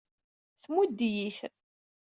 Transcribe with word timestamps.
Tmudd-iyi-t. 0.61 1.39